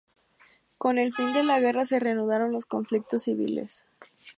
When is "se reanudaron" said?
1.85-2.51